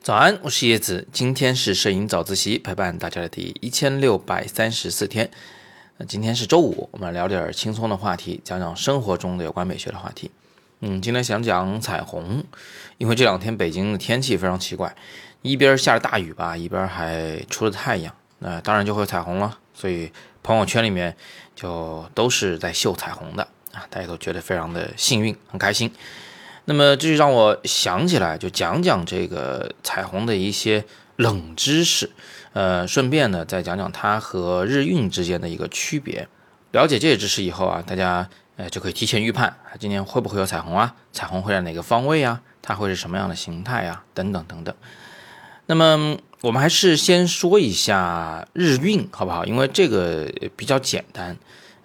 [0.00, 5.28] 早安，我是叶子，今天是摄影早自习陪伴大家的第一千六百三十四天。
[5.96, 10.30] 那今天是周五，我们聊点轻松的话题，讲讲生活中的有关美学的话题。
[10.80, 12.44] 嗯，今天想讲彩虹，
[12.98, 14.94] 因为这两天北京的天气非常奇怪，
[15.42, 19.58] 一边下着大雨吧，一边还出了太阳，那当然就会有彩虹了。
[19.74, 20.12] 所以
[20.42, 21.16] 朋友圈里面
[21.56, 25.92] 就都是在秀彩虹的啊，大家都觉得非常的幸运，很开心。
[26.64, 30.82] 那么这就让我想起来，就讲讲这个彩虹的一些
[31.16, 32.10] 冷知识，
[32.54, 36.26] 呃，顺便呢再讲讲它和日晕之间的一个区别。
[36.72, 40.94] 了解这些知识以后啊，大家呃就可以提前预判，今年会不会有彩虹啊？
[41.12, 42.40] 彩虹会在哪个方位啊？
[42.62, 44.02] 它会是什么样的形态啊？
[44.14, 44.74] 等等等等。
[45.66, 49.44] 那么我们还是先说一下日晕，好不好？
[49.44, 51.36] 因为这个比较简单。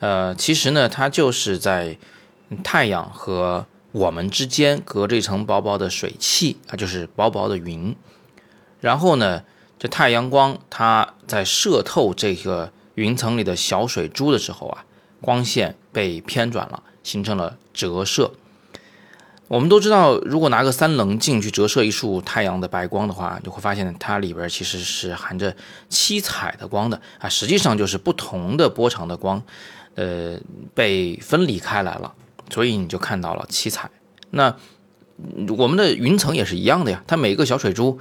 [0.00, 1.96] 呃，其实呢，它就是在
[2.64, 7.94] 太阳和我们之间隔着一层薄薄的水汽啊，就是薄薄的云。
[8.80, 9.42] 然后呢，
[9.78, 14.84] 这太阳光它在射透这个云层里的小水珠的时候啊，
[15.20, 18.32] 光线被偏转了，形成了折射。
[19.48, 25.54] 我们都知道，如果拿个三棱镜去折射一束太阳的白光的话，就会发现它里边其实是含着
[25.88, 29.42] 七彩的光的啊，实际上就是不同的波长的光，
[29.94, 30.38] 呃，
[30.74, 32.14] 被分离开来了。
[32.50, 33.88] 所以你就看到了七彩。
[34.30, 34.56] 那
[35.56, 37.98] 我们的云层也是一样的呀，它每个小水珠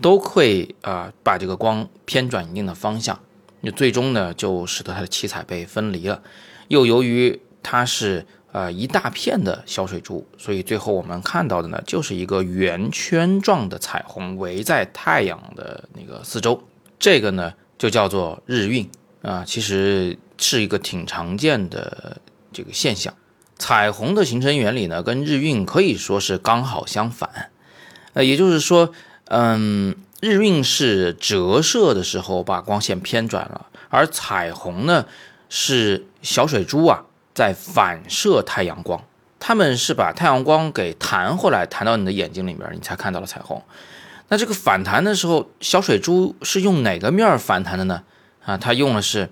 [0.00, 3.20] 都会啊把这个光偏转一定的方向，
[3.60, 6.20] 那最终呢就使得它的七彩被分离了。
[6.66, 16.60] 又由于它是呃一大片的小水珠，所以最后我们看到的呢就是一个圆圈状的彩虹围在太阳的那个四周。
[16.98, 18.88] 这个呢就叫做日晕
[19.22, 22.18] 啊，其实是一个挺常见的
[22.52, 23.14] 这个现象。
[23.58, 27.50] 彩虹的形成原理呢，跟日晕可以说是刚好相反，
[28.12, 28.92] 呃，也就是说，
[29.26, 35.06] 嗯，日晕是折射的时候把光线偏转了，而彩虹呢
[35.48, 39.04] 是小水珠啊在反射太阳光，
[39.38, 43.62] 它们是把太阳光给弹回来，弹到你的眼睛里面，你才看到了彩虹。
[44.26, 48.02] 那这个反弹的时候，小水珠是用哪个面反弹的呢？
[48.44, 49.30] 啊，它用的是。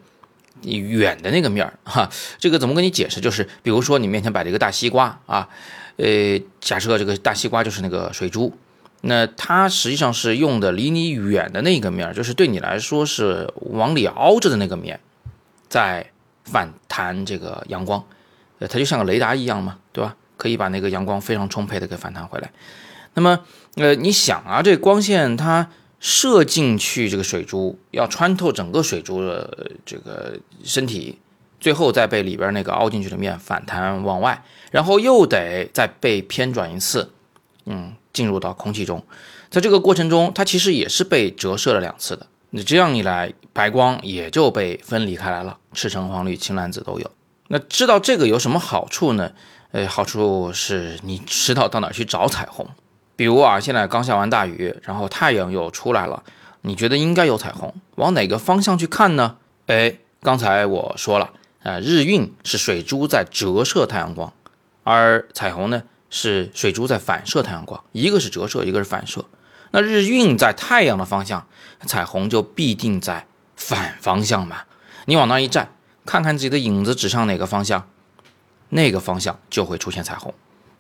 [0.62, 3.20] 你远的那个面儿哈，这个怎么跟你解释？
[3.20, 5.48] 就是比如说你面前摆着一个大西瓜啊，
[5.96, 8.52] 呃，假设这个大西瓜就是那个水珠，
[9.00, 15.00] 那它实际上是用的离你远的那个面儿，就是对你来说是往里凹着的那个面，
[15.68, 16.06] 在
[16.44, 18.04] 反弹这个阳光，
[18.58, 20.16] 呃，它就像个雷达一样嘛，对吧？
[20.36, 22.50] 可以把那个阳光非常充沛的给反弹回来。
[23.14, 23.40] 那么，
[23.76, 25.70] 呃，你想啊，这光线它。
[26.00, 31.18] 射进去这个水珠要穿透整个水珠的这个身体，
[31.60, 37.12] 最后再被里边那个凹进去的面反弹往外，然后又得再被偏转一次，
[37.66, 39.04] 嗯，进入到空气中，
[39.50, 42.26] 在这个过程中，它其实也是被折射了两次的。
[42.48, 47.10] 你这样一来，白光也就被分离开来了，赤橙黄绿青蓝紫都有。
[47.48, 49.32] 那知道这个有什么好处呢？
[49.72, 52.66] 呃，好处是你知道到哪去找彩虹。
[53.20, 56.22] 比如啊，现在刚下完大雨，然后太阳又出来了，
[56.62, 59.36] 你觉得应该有彩虹，往哪个方向去看呢？
[59.66, 61.28] 哎，刚才我说了，
[61.62, 64.32] 啊，日晕是水珠在折射太阳光，
[64.84, 69.26] 而彩虹呢是水珠在反射太阳光，一个是折射，一个是反射。
[69.72, 71.46] 那日晕在太阳的方向，
[71.84, 74.62] 彩虹就必定在反方向嘛。
[75.04, 75.74] 你往那一站，
[76.06, 77.86] 看看自己的影子指向哪个方向，
[78.70, 80.32] 那个方向就会出现彩虹。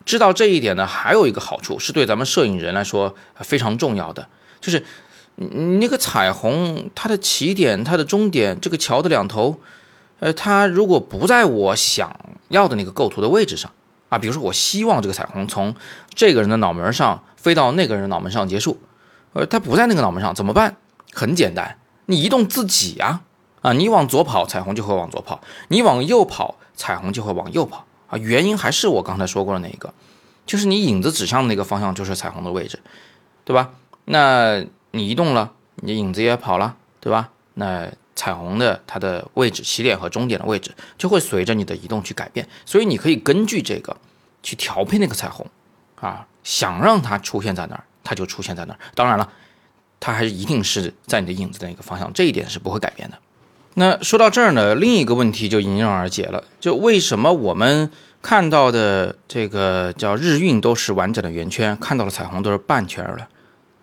[0.04, 4.26] 知道这一点呢，还有一个好处是对咱们摄影人来说非常重要的，
[4.60, 4.84] 就是
[5.36, 9.60] 你那个彩虹它的起点、它的终点，这个桥的两头，
[10.18, 12.14] 呃，它如果不在我想
[12.48, 13.70] 要的那个构图的位置上
[14.08, 15.74] 啊，比如说我希望这个彩虹从
[16.14, 18.80] 这个人的脑门上飞到那个人脑门上结束，
[19.34, 20.76] 呃，它不在那个脑门上怎么办？
[21.12, 23.20] 很简单，你移动自己呀，
[23.62, 27.86] 啊，你往左跑，彩虹就会往左跑；你往右跑，彩虹就会往右跑。
[28.10, 29.94] 啊，原因还是我刚才说过的那一个，
[30.44, 32.78] 就是你影子指向的那个方向就是彩虹的位置，
[33.44, 33.70] 对吧？
[34.04, 37.30] 那你移动了，你影子也跑了，对吧？
[37.54, 43.96] 那彩虹的它的位置，起点和终点的位置就会随着你的移动去改变，所以你可以根据这个
[44.42, 45.46] 去调配那个彩虹，
[46.00, 48.80] 啊，想让它出现在哪儿，它就出现在哪儿。
[48.94, 49.30] 当然了，
[50.00, 53.18] 它还是一定是在你的影子的那个方向，这一点是不会改变的。
[53.80, 57.90] 那说到这儿呢，另一个问题就迎刃而解了，就为什么我们
[58.20, 63.26] 看到的这个叫日晕都是完整的圆圈，看到的彩虹都是半圈的？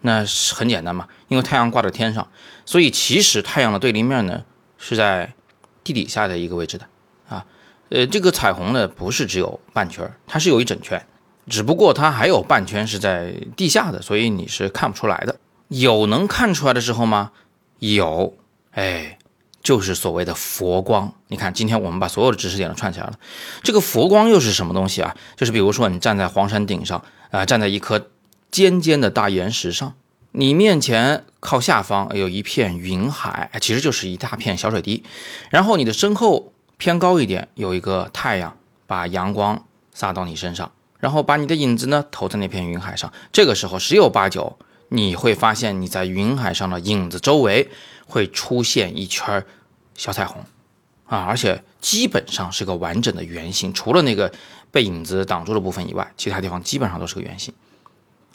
[0.01, 2.27] 那是很简单嘛，因为太阳挂在天上，
[2.63, 4.43] 所以其实太阳的对立面呢
[4.77, 5.33] 是在
[5.83, 6.85] 地底下的一个位置的
[7.27, 7.43] 啊。
[7.89, 11.03] 呃，这个彩虹呢不是只有半圈，它是有一整圈。
[11.49, 15.35] 只不过它还有半圈是在地下的，所以你是看不出来的。
[15.69, 17.31] 有能看出来的时候吗？
[17.79, 18.35] 有，
[18.71, 19.17] 哎，
[19.61, 21.13] 就是所谓的佛光。
[21.27, 23.13] 你看，今天我们把所有的知识点都串起来了。
[23.63, 25.15] 这个佛光又是什么东西啊？
[25.35, 28.07] 就是比如说你站在黄山顶上啊，站在一颗
[28.49, 29.93] 尖尖的大岩石上，
[30.31, 35.03] 你面前靠下方有一片云海，其实就是一大片小水滴。
[35.49, 40.71] 然后你的身后偏高一点有一个太阳，把阳光洒到你身上。
[40.99, 44.57] 然后把你的影子呢投在那片云海上，这个时候十有八九
[44.89, 47.69] 你会发现你在云海上的影子周围
[48.05, 49.45] 会出现一圈
[49.95, 50.41] 小彩虹，
[51.05, 54.31] 啊，而且基本上是个完整的圆形，除了那个
[54.71, 57.53] 被影子挡住的部分以外，其他地方基本上都是个圆形，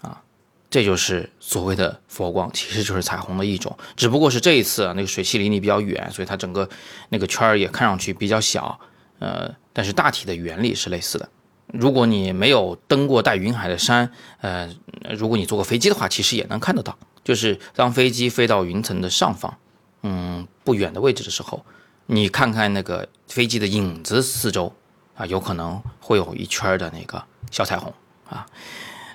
[0.02, 0.20] 啊，
[0.68, 6.68] 这就是所谓的佛光，其实就是彩虹的一种，只不过是这一次啊那个水汽离你比较远，所以它整个
[7.08, 8.78] 那个圈儿也看上去比较小，
[9.18, 11.28] 呃，但是大体的原理是类似的。
[11.72, 14.10] 如果你没有登过带云海的山，
[14.42, 14.68] 呃，
[15.16, 16.96] 如果你坐过飞机的话，其实也能看得到。
[17.24, 19.56] 就是当飞机飞到云层的上方，
[20.02, 21.64] 嗯，不远的位置的时候，
[22.06, 24.72] 你看看那个飞机的影子四周，
[25.14, 27.90] 啊，有可能会有一圈的那个小彩虹
[28.28, 28.44] 啊。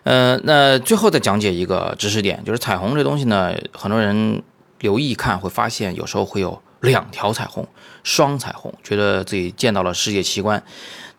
[0.04, 4.42] 呃，那最后再讲解一个知识点，就是彩虹这东西呢，很多人
[4.80, 7.68] 留意看会发现，有时候会有两条彩虹，
[8.04, 10.64] 双彩虹，觉得自己见到了世界奇观，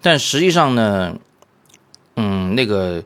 [0.02, 1.14] 但实际上呢。
[2.20, 3.00] 嗯，那个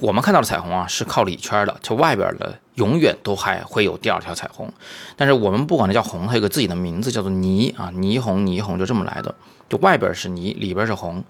[0.00, 4.68] 我们看到的彩虹啊，是靠里圈的，就外边的永远都还会有第二条彩虹。
[5.14, 9.32] 但是我们不管它叫红，它有个自己的名字，叫做霓啊，霓虹，霓虹就这么来的，
[9.68, 11.22] 就外边是霓，里边是红。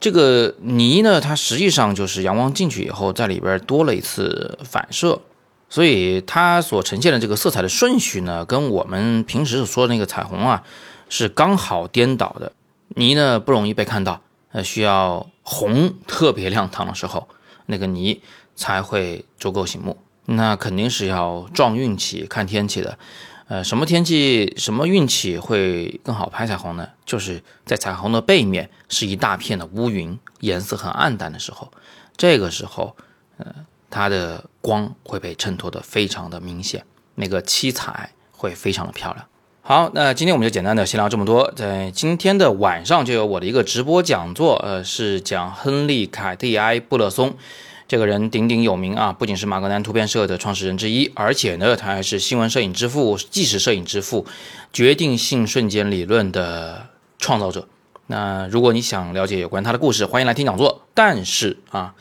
[0.00, 5.20] 这个霓呢，它实际上就是阳光进去以后，在里边多了一次反射，
[5.68, 10.62] 所以它所呈现的这个色彩的顺序呢，跟我们平时所说的那个彩虹啊，
[11.10, 12.52] 是刚好颠倒的。
[12.96, 14.22] 霓呢不容易被看到。
[14.52, 17.28] 呃，需要红特别亮堂的时候，
[17.66, 18.20] 那个泥
[18.56, 19.96] 才会足够醒目。
[20.24, 22.98] 那肯定是要撞运气、看天气的。
[23.46, 26.88] 呃，什么天气、什么运气会更好拍彩虹呢？
[27.04, 31.70] 就是在彩虹的背面是一大片的乌云，颜色很暗淡的时候，
[32.16, 32.96] 这个时候，
[33.36, 33.54] 呃，
[33.90, 36.86] 它的光会被衬托的非常的明显，
[37.16, 39.26] 那个七彩会非常的漂亮。
[39.66, 41.50] 好，那今天我们就简单的先聊这么多。
[41.56, 47.34] 在今天的晚上就有我的一个直播讲座，呃，是讲亨利·凯蒂埃·布勒松
[47.88, 54.26] 这个人鼎鼎有名啊，不仅是马格南图片社的创始人之一，而且呢，他还是新闻摄影之父、纪实摄影之父、
[54.70, 56.88] 决定性瞬间理论的
[57.18, 57.66] 创造者。
[58.08, 60.82] 那如果你想了解有关他的故事，欢迎来听讲座。
[60.92, 61.94] 但是啊，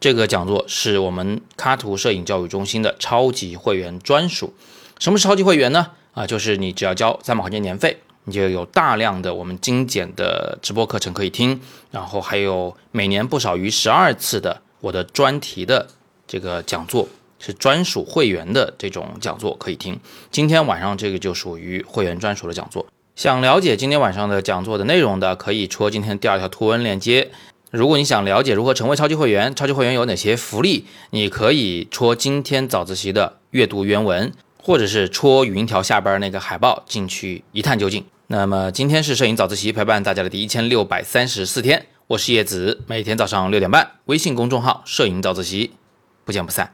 [0.00, 4.54] 这个讲座是我们卡图摄影教育中心的超级会员专属。
[4.98, 5.88] 什么是超级会员呢？
[6.12, 11.60] 啊，就是你只要交三百块钱年费，你就有大量的我们精简的直播课程可以听，
[11.90, 15.86] 然后还有每年不少于十二次的我的专题的
[16.26, 17.08] 这个讲座，
[17.38, 19.98] 是专属会员的这种讲座可以听。
[20.30, 22.86] 今天晚上这个就属于会员专属的讲座。
[23.16, 27.30] 想了解今天晚上的讲座的内容的，可以戳今天第二条图文链接。
[27.70, 34.32] 如果你想了解如何成为超级会员，超级会员有哪些福利，你可以戳今天早自习的阅读原文。
[34.62, 38.04] 或者是戳语音条下边那个海报进去一探究竟。
[38.28, 45.72] 那么今天是摄影早自习陪伴大家的第一千六百三十四天，我是叶子，每天早上六点半，微信公众号“摄影早自习”，
[46.24, 46.72] 不见不散。